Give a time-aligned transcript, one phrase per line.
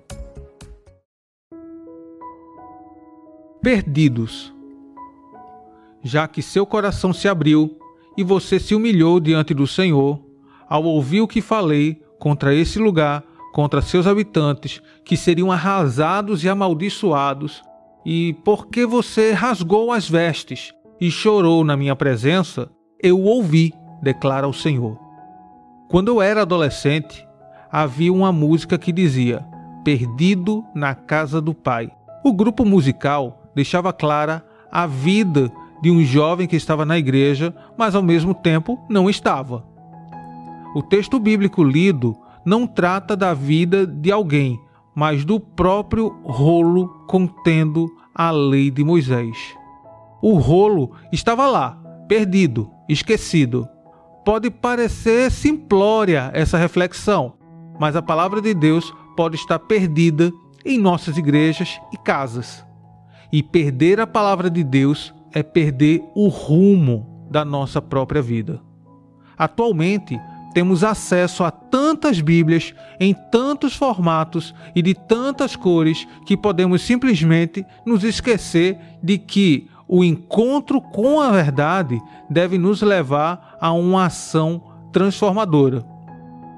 [3.62, 4.54] Perdidos.
[6.02, 7.78] Já que seu coração se abriu
[8.16, 10.20] e você se humilhou diante do Senhor,
[10.68, 16.48] ao ouvir o que falei contra esse lugar, contra seus habitantes, que seriam arrasados e
[16.48, 17.62] amaldiçoados,
[18.04, 22.70] e porque você rasgou as vestes e chorou na minha presença,
[23.02, 25.03] eu ouvi, declara o Senhor.
[25.94, 27.24] Quando eu era adolescente,
[27.70, 29.46] havia uma música que dizia
[29.84, 31.88] Perdido na Casa do Pai.
[32.24, 37.94] O grupo musical deixava clara a vida de um jovem que estava na igreja, mas
[37.94, 39.64] ao mesmo tempo não estava.
[40.74, 44.58] O texto bíblico lido não trata da vida de alguém,
[44.96, 49.36] mas do próprio rolo contendo a lei de Moisés.
[50.20, 53.68] O rolo estava lá, perdido, esquecido.
[54.24, 57.34] Pode parecer simplória essa reflexão,
[57.78, 60.32] mas a palavra de Deus pode estar perdida
[60.64, 62.64] em nossas igrejas e casas.
[63.30, 68.62] E perder a palavra de Deus é perder o rumo da nossa própria vida.
[69.36, 70.18] Atualmente,
[70.54, 77.66] temos acesso a tantas Bíblias em tantos formatos e de tantas cores que podemos simplesmente
[77.84, 84.62] nos esquecer de que o encontro com a verdade deve nos levar a uma ação
[84.92, 85.84] transformadora.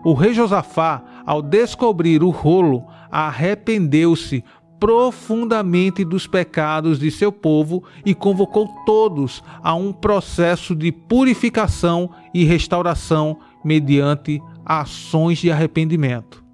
[0.05, 4.45] O rei Josafá, ao descobrir o rolo, arrependeu-se
[4.79, 12.45] profundamente dos pecados de seu povo e convocou todos a um processo de purificação e
[12.45, 16.45] restauração mediante ações de arrependimento.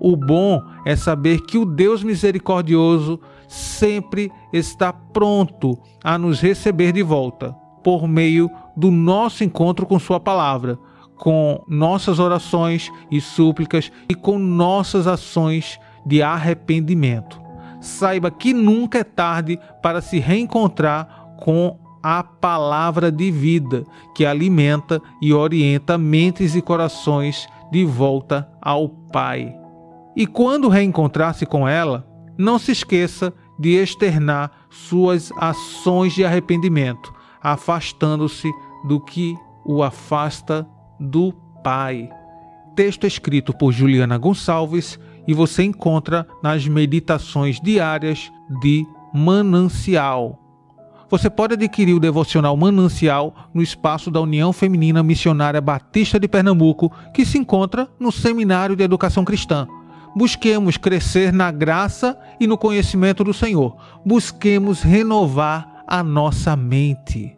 [0.00, 7.02] O bom é saber que o Deus misericordioso sempre está pronto a nos receber de
[7.02, 10.78] volta, por meio do nosso encontro com Sua palavra,
[11.16, 17.40] com nossas orações e súplicas e com nossas ações de arrependimento.
[17.80, 25.00] Saiba que nunca é tarde para se reencontrar com a palavra de vida que alimenta
[25.20, 29.54] e orienta mentes e corações de volta ao Pai.
[30.16, 32.06] E quando reencontrar-se com ela,
[32.36, 38.50] não se esqueça de externar suas ações de arrependimento, afastando-se
[38.86, 40.66] do que o afasta
[40.98, 41.32] do
[41.62, 42.08] Pai.
[42.76, 48.30] Texto escrito por Juliana Gonçalves e você encontra nas meditações diárias
[48.60, 50.38] de Manancial.
[51.10, 56.92] Você pode adquirir o devocional Manancial no espaço da União Feminina Missionária Batista de Pernambuco,
[57.14, 59.66] que se encontra no Seminário de Educação Cristã
[60.18, 63.76] busquemos crescer na graça e no conhecimento do Senhor.
[64.04, 67.37] Busquemos renovar a nossa mente.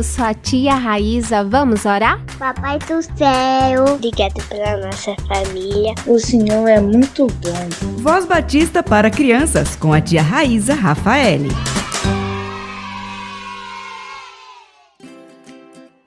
[0.00, 1.44] Eu sou a tia Raíza.
[1.44, 2.24] Vamos orar?
[2.38, 5.94] Papai do céu, obrigado pela nossa família.
[6.06, 7.98] O Senhor é muito bom.
[7.98, 11.42] Voz Batista para crianças com a tia Raíza Rafael.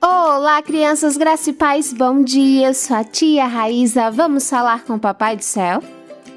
[0.01, 2.69] Olá, crianças, graça e paz, bom dia.
[2.69, 4.09] Eu sou a tia Raíza.
[4.09, 5.83] Vamos falar com o Papai do Céu?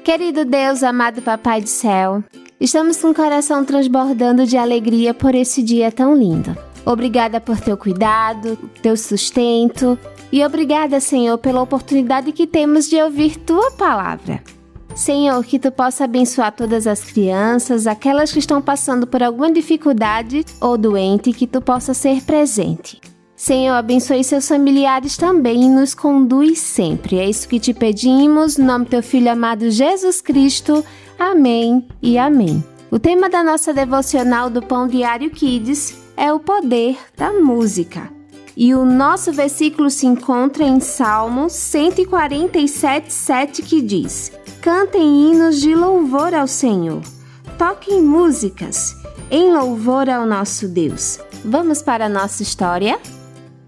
[0.03, 2.23] Querido Deus, amado Papai do Céu,
[2.61, 6.66] estamos com o coração transbordando de alegria por esse dia tão lindo.
[6.87, 9.99] Obrigada por teu cuidado, teu sustento
[10.31, 14.41] e obrigada, Senhor, pela oportunidade que temos de ouvir tua palavra.
[14.95, 20.45] Senhor, que tu possa abençoar todas as crianças, aquelas que estão passando por alguma dificuldade
[20.61, 23.01] ou doente, que tu possa ser presente.
[23.35, 27.19] Senhor, abençoe seus familiares também e nos conduz sempre.
[27.19, 30.85] É isso que te pedimos, no nome do teu filho amado Jesus Cristo.
[31.19, 32.63] Amém e amém.
[32.89, 38.11] O tema da nossa devocional do Pão Diário Kids é o poder da música.
[38.55, 45.75] E o nosso versículo se encontra em Salmo 147, 7, que diz: Cantem hinos de
[45.75, 47.03] louvor ao Senhor,
[47.57, 48.95] toquem músicas
[49.29, 51.19] em louvor ao nosso Deus.
[51.45, 52.99] Vamos para a nossa história?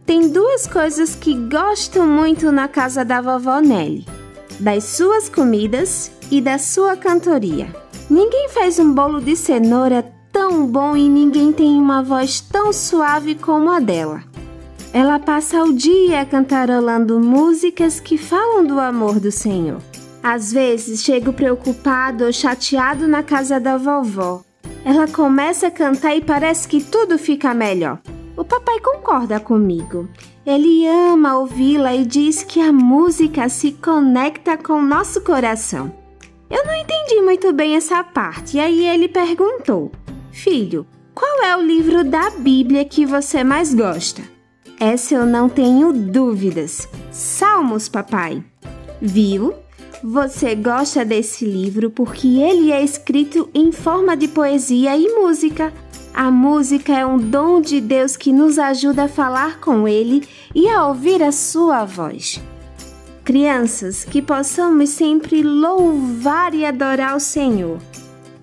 [0.08, 4.08] Tem duas coisas que gosto muito na casa da vovó Nelly:
[4.60, 7.72] das suas comidas e da sua cantoria.
[8.10, 13.36] Ninguém faz um bolo de cenoura tão bom e ninguém tem uma voz tão suave
[13.36, 14.24] como a dela.
[14.92, 19.82] Ela passa o dia cantarolando músicas que falam do amor do Senhor.
[20.24, 24.42] Às vezes chego preocupado ou chateado na casa da vovó.
[24.84, 28.00] Ela começa a cantar e parece que tudo fica melhor.
[28.36, 30.08] O papai concorda comigo.
[30.46, 35.94] Ele ama ouvi-la e diz que a música se conecta com nosso coração.
[36.50, 39.92] Eu não entendi muito bem essa parte, e aí ele perguntou:
[40.44, 44.22] Filho, qual é o livro da Bíblia que você mais gosta?
[44.80, 46.88] Essa eu não tenho dúvidas.
[47.12, 48.42] Salmos, papai.
[49.02, 49.54] Viu?
[50.02, 55.74] Você gosta desse livro porque ele é escrito em forma de poesia e música.
[56.14, 60.70] A música é um dom de Deus que nos ajuda a falar com Ele e
[60.70, 62.42] a ouvir a Sua voz.
[63.26, 67.78] Crianças, que possamos sempre louvar e adorar o Senhor.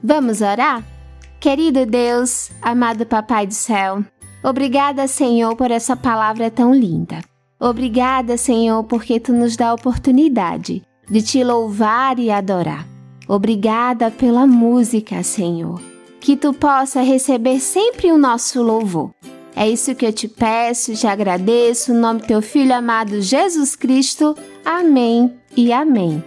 [0.05, 0.96] Vamos orar?
[1.41, 4.03] Querido Deus, amado Papai do Céu,
[4.43, 7.21] obrigada, Senhor, por essa palavra tão linda.
[7.59, 12.87] Obrigada, Senhor, porque tu nos dá a oportunidade de te louvar e adorar.
[13.29, 15.81] Obrigada pela música, Senhor.
[16.21, 19.11] Que tu possa receber sempre o nosso louvor.
[19.55, 23.75] É isso que eu te peço, te agradeço, em nome do teu filho amado Jesus
[23.75, 24.37] Cristo.
[24.65, 26.23] Amém e amém.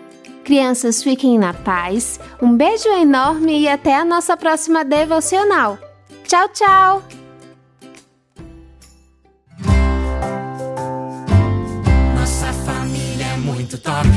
[0.50, 2.20] Crianças, fiquem na paz.
[2.42, 5.78] Um beijo enorme e até a nossa próxima devocional.
[6.24, 7.04] Tchau, tchau!
[12.16, 14.08] Nossa família é muito top.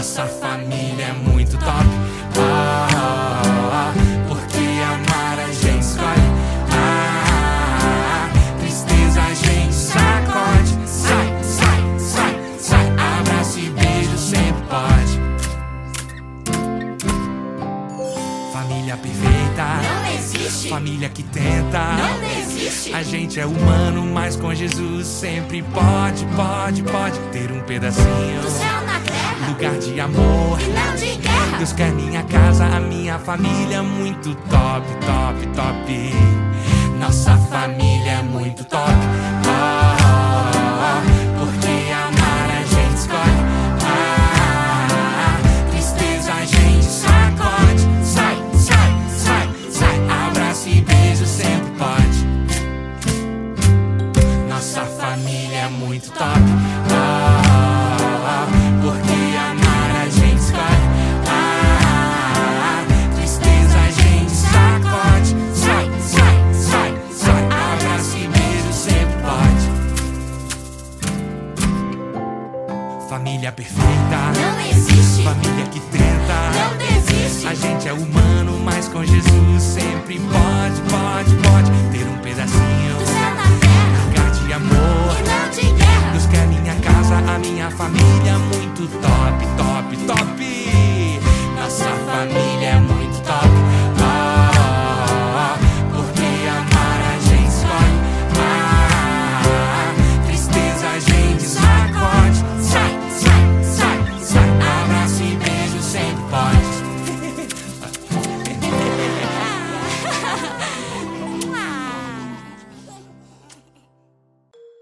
[0.00, 1.84] Nossa família é muito top.
[2.34, 3.49] Oh, oh, oh,
[20.68, 21.78] Família que tenta.
[21.78, 22.92] Não existe.
[22.92, 28.40] A gente é humano, mas com Jesus sempre pode, pode, pode ter um pedacinho.
[28.42, 29.48] Do céu na terra.
[29.48, 30.60] Lugar de amor.
[30.60, 31.58] E não de guerra.
[31.58, 36.14] Deus quer minha casa, a minha família muito top, top, top.
[36.98, 39.49] Nossa família é muito top.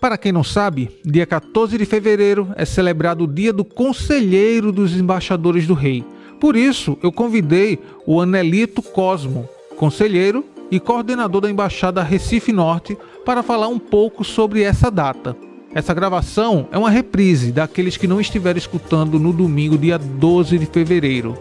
[0.08, 4.96] Para quem não sabe, dia 14 de fevereiro é celebrado o Dia do Conselheiro dos
[4.96, 6.02] Embaixadores do Rei.
[6.40, 9.46] Por isso, eu convidei o Anelito Cosmo,
[9.76, 15.36] conselheiro e coordenador da Embaixada Recife Norte, para falar um pouco sobre essa data.
[15.74, 20.64] Essa gravação é uma reprise daqueles que não estiveram escutando no domingo, dia 12 de
[20.64, 21.36] fevereiro.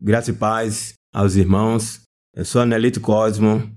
[0.00, 2.02] Graça e paz aos irmãos.
[2.32, 3.68] Eu sou Anelito Cosmo,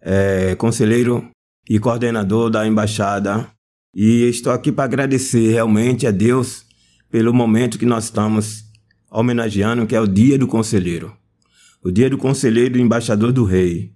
[0.00, 1.28] é, conselheiro
[1.68, 3.46] e coordenador da embaixada.
[3.94, 6.64] E estou aqui para agradecer realmente a Deus
[7.10, 8.64] pelo momento que nós estamos
[9.10, 11.14] homenageando, que é o Dia do Conselheiro.
[11.82, 13.92] O Dia do Conselheiro e Embaixador do Rei.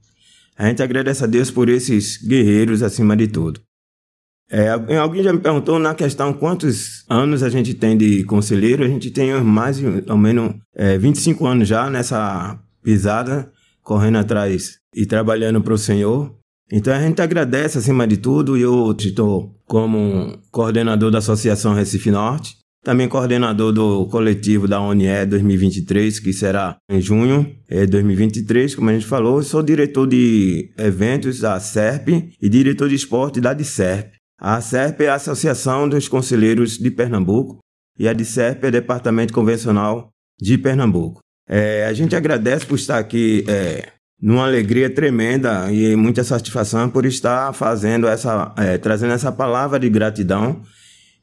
[0.56, 3.60] A gente agradece a Deus por esses guerreiros acima de tudo.
[4.50, 8.84] É, alguém já me perguntou na questão quantos anos a gente tem de conselheiro.
[8.84, 13.50] A gente tem mais ou menos é, 25 anos já nessa pisada,
[13.82, 16.41] correndo atrás e trabalhando para o Senhor.
[16.74, 18.56] Então a gente agradece acima de tudo.
[18.56, 25.26] E eu estou como coordenador da Associação Recife Norte, também coordenador do coletivo da ONE
[25.26, 29.36] 2023, que será em junho de 2023, como a gente falou.
[29.36, 32.08] Eu sou diretor de eventos da SERP
[32.40, 34.14] e diretor de esporte da DICERP.
[34.40, 37.58] A SERP é a Associação dos Conselheiros de Pernambuco
[37.98, 40.08] e a DICERP é o Departamento Convencional
[40.40, 41.20] de Pernambuco.
[41.46, 47.04] É, a gente agradece por estar aqui é, numa alegria tremenda e muita satisfação por
[47.04, 50.62] estar fazendo essa, é, trazendo essa palavra de gratidão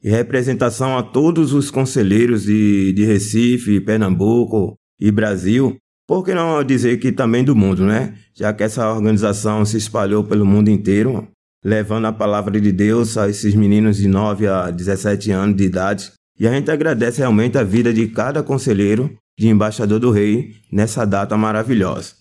[0.04, 5.78] e representação a todos os conselheiros de, de Recife, Pernambuco e Brasil.
[6.06, 8.14] Por que não dizer que também do mundo, né?
[8.34, 11.26] Já que essa organização se espalhou pelo mundo inteiro,
[11.64, 16.12] levando a palavra de Deus a esses meninos de 9 a 17 anos de idade.
[16.38, 21.06] E a gente agradece realmente a vida de cada conselheiro de embaixador do rei nessa
[21.06, 22.19] data maravilhosa.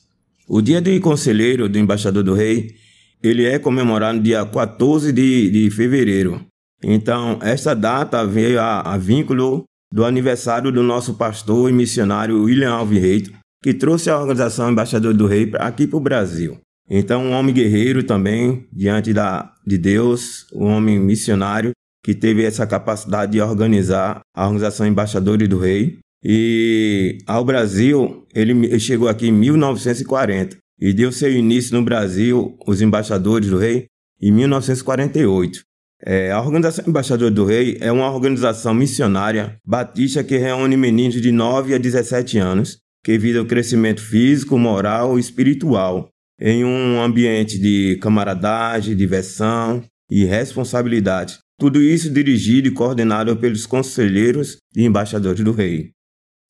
[0.50, 2.76] O dia do conselheiro do embaixador do rei,
[3.22, 6.42] ele é comemorado no dia 14 de, de fevereiro.
[6.84, 9.64] Então, essa data veio a, a vínculo
[9.94, 15.14] do aniversário do nosso pastor e missionário William Alves Reito, que trouxe a organização Embaixador
[15.14, 16.58] do Rei aqui para o Brasil.
[16.90, 22.66] Então, um homem guerreiro também, diante da, de Deus, um homem missionário, que teve essa
[22.66, 26.00] capacidade de organizar a organização Embaixadores do Rei.
[26.24, 32.82] E ao Brasil, ele chegou aqui em 1940 e deu seu início no Brasil, os
[32.82, 33.88] Embaixadores do Rei,
[34.22, 35.62] em 1948.
[36.02, 41.32] É, a Organização Embaixador do Rei é uma organização missionária batista que reúne meninos de
[41.32, 46.10] 9 a 17 anos que visam o crescimento físico, moral e espiritual
[46.40, 51.38] em um ambiente de camaradagem, diversão e responsabilidade.
[51.60, 55.92] Tudo isso dirigido e coordenado pelos conselheiros e embaixadores do rei.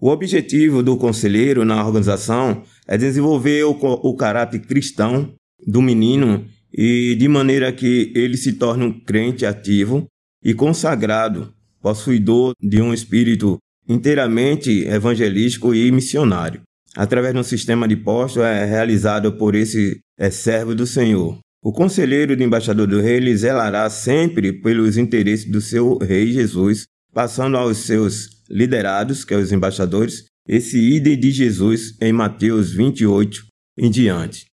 [0.02, 5.34] O objetivo do conselheiro na organização é desenvolver o, o caráter cristão
[5.68, 10.08] do menino e de maneira que ele se torne um crente ativo
[10.42, 13.58] e consagrado, possuidor de um espírito
[13.90, 16.62] inteiramente evangelístico e missionário.
[16.96, 21.38] Através de um sistema de postos é realizado por esse é, servo do Senhor.
[21.62, 27.58] O conselheiro do embaixador do rei zelará sempre pelos interesses do seu rei Jesus, passando
[27.58, 33.46] aos seus liderados, que é os embaixadores, esse idem de Jesus em Mateus 28
[33.78, 34.46] em diante.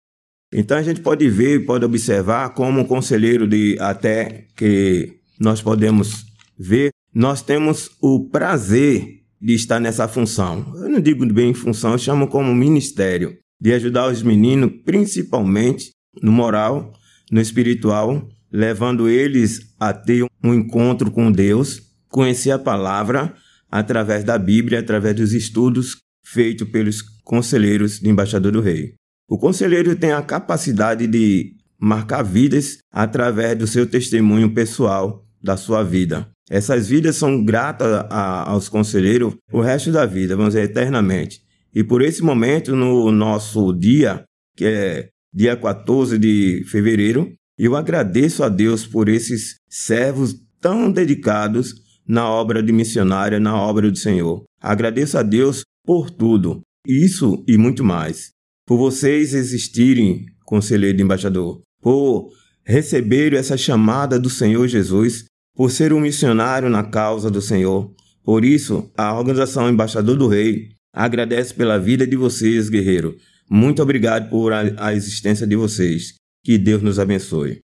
[0.52, 6.24] Então a gente pode ver, pode observar como um conselheiro de até que nós podemos
[6.58, 10.72] ver, nós temos o prazer de estar nessa função.
[10.76, 15.90] Eu não digo bem função, eu chamo como ministério, de ajudar os meninos, principalmente
[16.22, 16.92] no moral,
[17.30, 23.34] no espiritual, levando eles a ter um encontro com Deus, conhecer a palavra
[23.74, 28.94] através da Bíblia, através dos estudos feitos pelos conselheiros do embaixador do rei.
[29.28, 35.82] O conselheiro tem a capacidade de marcar vidas através do seu testemunho pessoal da sua
[35.82, 36.30] vida.
[36.48, 41.40] Essas vidas são gratas a, aos conselheiros o resto da vida, vamos dizer, eternamente.
[41.74, 44.22] E por esse momento, no nosso dia,
[44.56, 51.83] que é dia 14 de fevereiro, eu agradeço a Deus por esses servos tão dedicados
[52.06, 54.44] na obra de missionária, na obra do Senhor.
[54.60, 58.30] Agradeço a Deus por tudo, isso e muito mais.
[58.66, 62.30] Por vocês existirem, conselheiro embaixador, por
[62.64, 67.92] receber essa chamada do Senhor Jesus, por ser um missionário na causa do Senhor.
[68.24, 73.16] Por isso, a organização Embaixador do Rei agradece pela vida de vocês, guerreiro.
[73.50, 76.14] Muito obrigado por a, a existência de vocês.
[76.42, 77.60] Que Deus nos abençoe.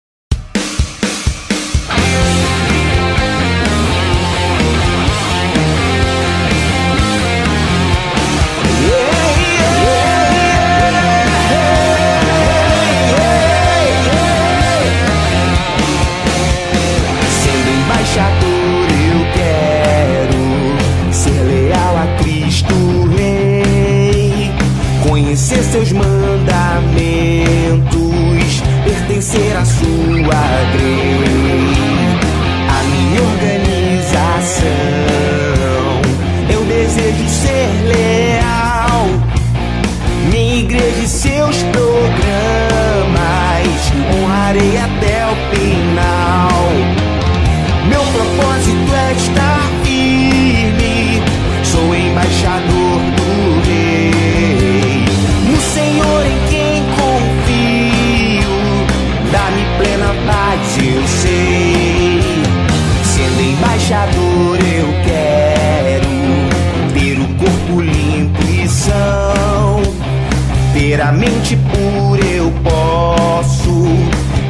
[71.12, 73.86] mente pura eu posso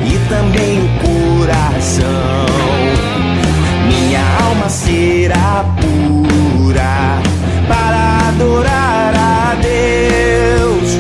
[0.06, 2.46] e também o coração.
[3.88, 7.22] Minha alma será pura
[7.68, 11.00] para adorar a Deus,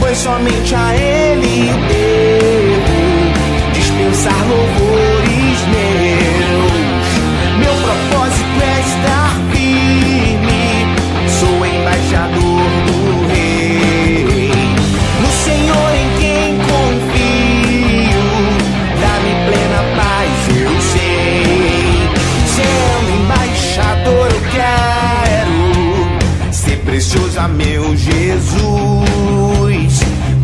[0.00, 1.25] pois somente a Ele.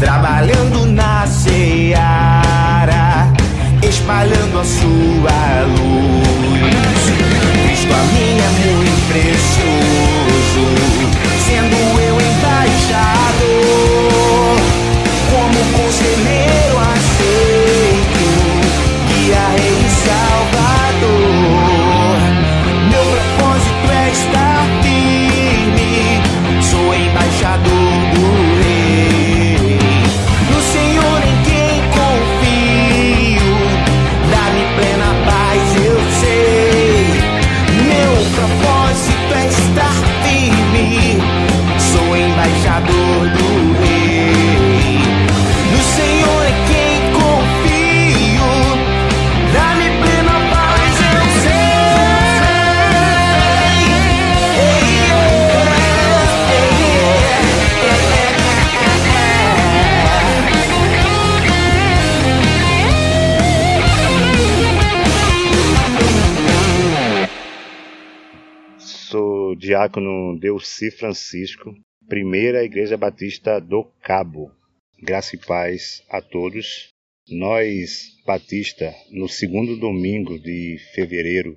[0.03, 3.33] trabalhando na seara,
[3.89, 7.13] espalhando a sua luz.
[7.69, 8.52] Visto a minha
[69.55, 71.75] diácono Delci Francisco,
[72.09, 74.51] Primeira Igreja Batista do Cabo.
[75.03, 76.89] Graça e paz a todos.
[77.29, 81.57] Nós, Batista, no segundo domingo de fevereiro,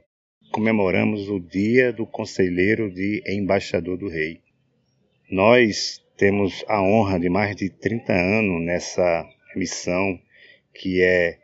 [0.52, 4.40] comemoramos o Dia do Conselheiro de Embaixador do Rei.
[5.30, 10.20] Nós temos a honra de mais de 30 anos nessa missão
[10.74, 11.38] que é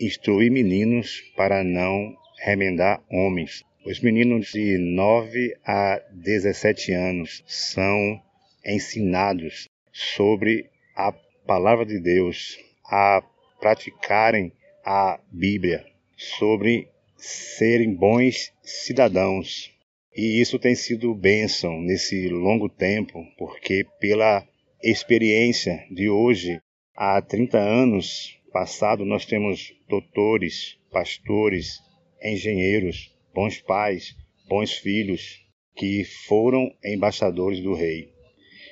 [0.00, 3.64] instruir meninos para não remendar homens.
[3.82, 8.20] Os meninos de 9 a 17 anos são
[8.62, 11.10] ensinados sobre a
[11.46, 13.22] palavra de Deus, a
[13.58, 14.52] praticarem
[14.84, 15.82] a Bíblia,
[16.14, 19.72] sobre serem bons cidadãos.
[20.14, 24.46] E isso tem sido bênção nesse longo tempo, porque pela
[24.82, 26.60] experiência de hoje,
[26.94, 31.78] há 30 anos passado, nós temos doutores, pastores,
[32.22, 34.16] engenheiros, bons pais,
[34.48, 35.44] bons filhos,
[35.76, 38.12] que foram embaixadores do rei.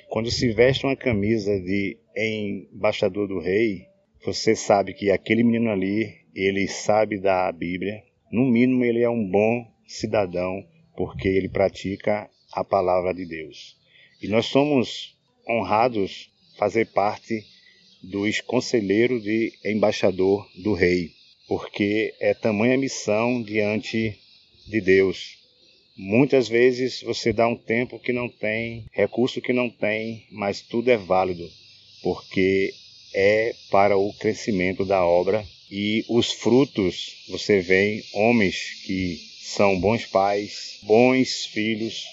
[0.09, 3.87] Quando se veste uma camisa de embaixador do rei,
[4.23, 9.25] você sabe que aquele menino ali, ele sabe da Bíblia, no mínimo ele é um
[9.25, 10.63] bom cidadão,
[10.95, 13.77] porque ele pratica a palavra de Deus.
[14.21, 15.17] E nós somos
[15.47, 17.43] honrados fazer parte
[18.03, 21.11] dos conselheiros de embaixador do rei,
[21.47, 24.18] porque é tamanha missão diante
[24.69, 25.37] de Deus.
[25.97, 30.89] Muitas vezes você dá um tempo que não tem, recurso que não tem, mas tudo
[30.89, 31.49] é válido,
[32.01, 32.73] porque
[33.13, 40.05] é para o crescimento da obra e os frutos você vê homens que são bons
[40.05, 42.05] pais, bons filhos,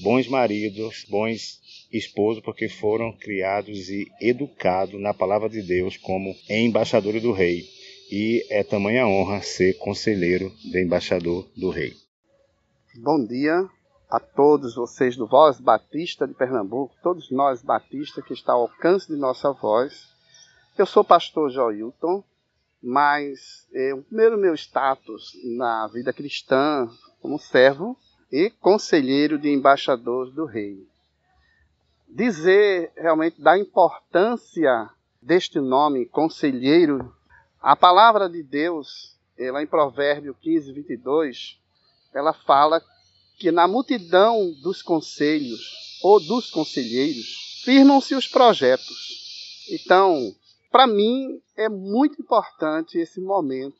[0.00, 1.60] bons maridos, bons
[1.92, 7.68] esposo porque foram criados e educados na palavra de Deus como embaixadores do rei.
[8.10, 11.94] E é tamanha honra ser conselheiro do embaixador do rei.
[12.96, 13.68] Bom dia
[14.10, 19.06] a todos vocês do Voz Batista de Pernambuco, todos nós batistas que está ao alcance
[19.06, 20.08] de nossa voz.
[20.76, 22.24] Eu sou pastor Joilton,
[22.82, 26.88] mas é, o primeiro meu status na vida cristã
[27.20, 27.96] como servo
[28.32, 30.90] e conselheiro de embaixadores do rei
[32.10, 34.90] dizer realmente da importância
[35.22, 37.14] deste nome, conselheiro.
[37.60, 41.60] A palavra de Deus, ela em Provérbio 15, 22,
[42.14, 42.82] ela fala
[43.38, 49.66] que na multidão dos conselhos ou dos conselheiros firmam-se os projetos.
[49.70, 50.34] Então,
[50.70, 53.76] para mim é muito importante esse momento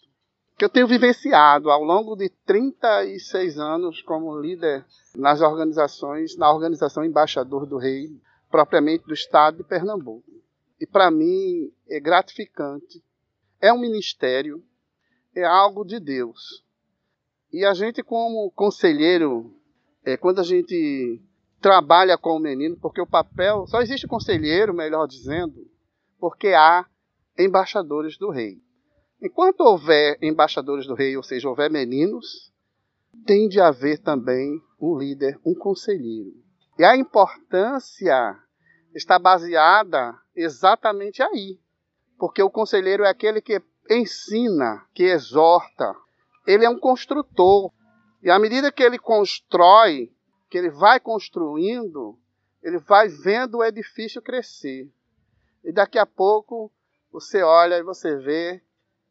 [0.58, 4.84] que eu tenho vivenciado ao longo de 36 anos como líder
[5.16, 8.10] nas organizações, na organização Embaixador do Rei,
[8.50, 10.30] propriamente do estado de Pernambuco.
[10.78, 13.02] E para mim é gratificante.
[13.60, 14.62] É um ministério,
[15.34, 16.64] é algo de Deus.
[17.52, 19.54] E a gente, como conselheiro,
[20.04, 21.20] é, quando a gente
[21.60, 23.66] trabalha com o menino, porque o papel.
[23.66, 25.68] Só existe conselheiro, melhor dizendo,
[26.18, 26.86] porque há
[27.38, 28.58] embaixadores do rei.
[29.22, 32.50] Enquanto houver embaixadores do rei, ou seja, houver meninos,
[33.26, 36.32] tem de haver também um líder, um conselheiro.
[36.78, 38.38] E a importância
[38.94, 41.58] está baseada exatamente aí.
[42.20, 45.96] Porque o conselheiro é aquele que ensina, que exorta.
[46.46, 47.72] Ele é um construtor.
[48.22, 50.12] E à medida que ele constrói,
[50.50, 52.18] que ele vai construindo,
[52.62, 54.86] ele vai vendo o edifício crescer.
[55.64, 56.70] E daqui a pouco
[57.10, 58.62] você olha e você vê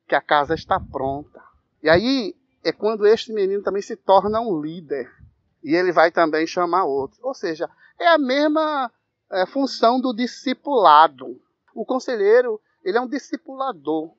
[0.07, 1.41] que a casa está pronta.
[1.81, 5.11] E aí é quando este menino também se torna um líder.
[5.63, 7.19] E ele vai também chamar outros.
[7.23, 7.67] Ou seja,
[7.99, 8.91] é a mesma
[9.31, 11.41] é, função do discipulado.
[11.73, 14.13] O conselheiro, ele é um discipulador.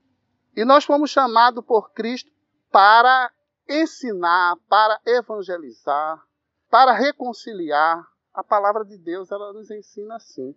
[0.57, 2.31] E nós fomos chamados por Cristo
[2.71, 3.31] para
[3.69, 6.25] ensinar, para evangelizar,
[6.71, 8.09] para reconciliar.
[8.33, 10.55] A palavra de Deus, ela nos ensina assim.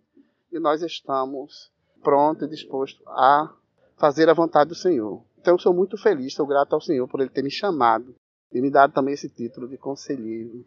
[0.52, 1.72] E nós estamos
[2.02, 3.52] prontos e dispostos a
[3.96, 5.24] fazer a vontade do Senhor.
[5.38, 8.14] Então, eu sou muito feliz, sou grato ao Senhor por Ele ter me chamado
[8.52, 10.64] e me dado também esse título de conselheiro.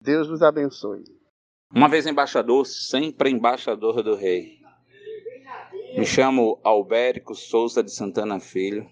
[0.00, 1.04] Deus nos abençoe.
[1.74, 4.58] Uma vez embaixador, sempre embaixador do rei.
[5.96, 8.88] Me chamo Albérico Souza de Santana Filho,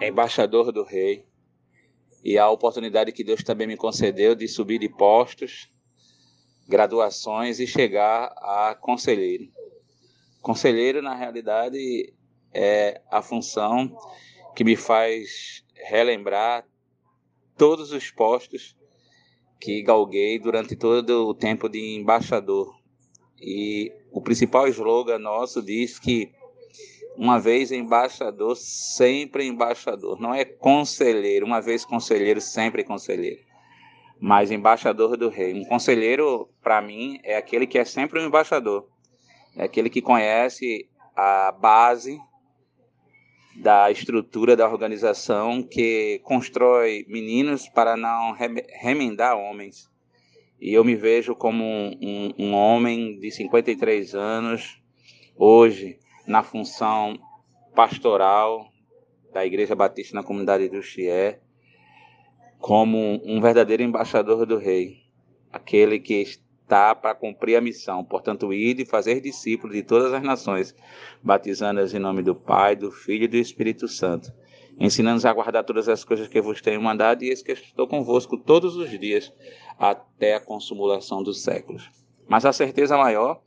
[0.00, 1.26] embaixador do rei,
[2.22, 5.72] e a oportunidade que Deus também me concedeu de subir de postos,
[6.68, 9.48] graduações e chegar a conselheiro.
[10.42, 12.12] Conselheiro, na realidade,
[12.52, 13.96] é a função
[14.54, 16.66] que me faz relembrar
[17.56, 18.76] todos os postos
[19.58, 22.75] que galguei durante todo o tempo de embaixador.
[23.40, 26.32] E o principal slogan nosso diz que
[27.16, 30.20] uma vez embaixador, sempre embaixador.
[30.20, 33.40] Não é conselheiro, uma vez conselheiro, sempre conselheiro.
[34.18, 35.52] mas embaixador do rei.
[35.54, 38.88] Um conselheiro, para mim, é aquele que é sempre um embaixador.
[39.54, 42.18] É aquele que conhece a base
[43.56, 48.34] da estrutura da organização que constrói meninos para não
[48.80, 49.90] remendar homens.
[50.60, 54.80] E eu me vejo como um, um, homem de 53 anos,
[55.36, 57.18] hoje, na função
[57.74, 58.72] pastoral
[59.32, 61.40] da Igreja Batista na comunidade do Chié,
[62.58, 65.02] como um verdadeiro embaixador do Rei,
[65.52, 66.14] aquele que
[66.66, 68.02] está para cumprir a missão.
[68.02, 70.74] Portanto, ir e fazer discípulos de todas as nações,
[71.22, 74.32] batizando-as em nome do Pai, do Filho e do Espírito Santo,
[74.78, 78.36] ensinando-nos a guardar todas as coisas que vos tenho mandado, e eis que estou convosco
[78.36, 79.32] todos os dias,
[79.78, 81.90] até a consumulação dos séculos.
[82.28, 83.40] Mas a certeza maior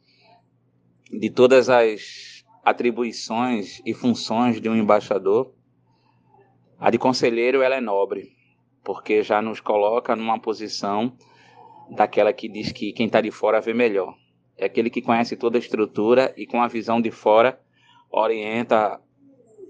[1.12, 5.54] de todas as atribuições e funções de um embaixador,
[6.80, 8.36] a de conselheiro ela é nobre,
[8.84, 11.18] porque já nos coloca numa posição
[11.90, 14.16] daquela que diz que quem está de fora vê melhor.
[14.56, 17.60] É aquele que conhece toda a estrutura e com a visão de fora
[18.12, 19.02] orienta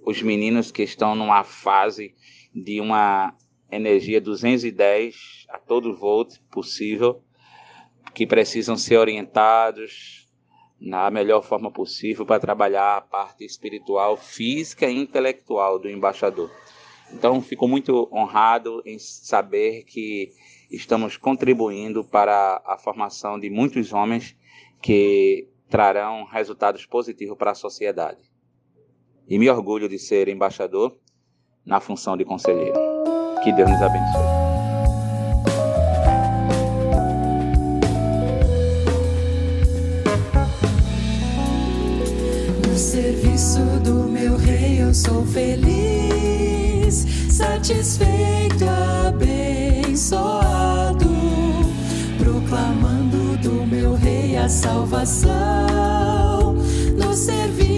[0.05, 2.15] os meninos que estão numa fase
[2.53, 3.33] de uma
[3.71, 7.21] energia 210 a todo volt possível,
[8.13, 10.27] que precisam ser orientados
[10.79, 16.49] na melhor forma possível para trabalhar a parte espiritual, física e intelectual do embaixador.
[17.11, 20.31] Então, fico muito honrado em saber que
[20.71, 24.37] estamos contribuindo para a formação de muitos homens
[24.81, 28.21] que trarão resultados positivos para a sociedade.
[29.27, 30.97] E me orgulho de ser embaixador
[31.65, 32.88] na função de conselheiro.
[33.43, 34.39] Que Deus nos abençoe.
[42.67, 48.65] No serviço do meu rei eu sou feliz, satisfeito,
[49.07, 50.49] abençoado
[52.17, 55.29] proclamando do meu rei a salvação
[56.97, 57.68] no serviço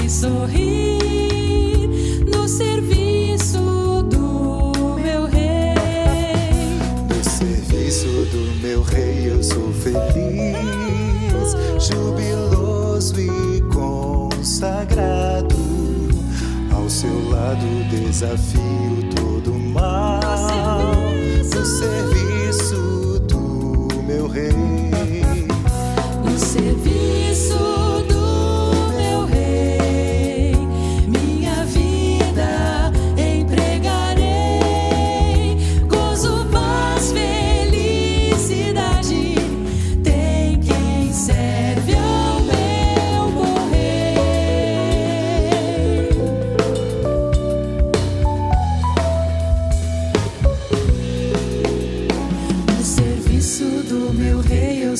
[0.00, 1.88] sei sorrir.
[2.26, 5.74] No serviço do meu rei.
[7.08, 10.56] No serviço do meu rei eu sou feliz,
[11.78, 15.56] jubiloso e consagrado.
[16.72, 20.20] Ao seu lado desafio todo mal.
[21.54, 24.79] No serviço do meu rei.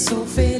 [0.00, 0.59] Rei eu sou feliz,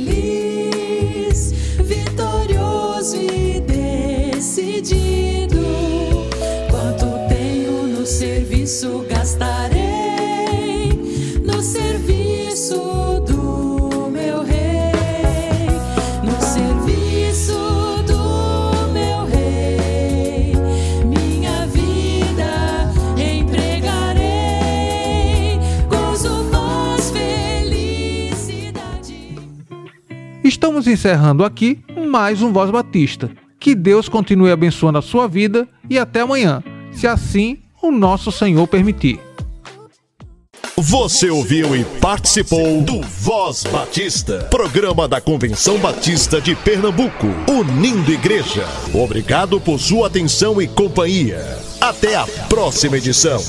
[30.60, 33.30] Estamos encerrando aqui mais um Voz Batista.
[33.58, 38.68] Que Deus continue abençoando a sua vida e até amanhã, se assim o nosso Senhor
[38.68, 39.18] permitir.
[40.76, 48.66] Você ouviu e participou do Voz Batista, programa da Convenção Batista de Pernambuco, unindo igreja.
[48.92, 51.40] Obrigado por sua atenção e companhia.
[51.80, 53.40] Até a próxima edição.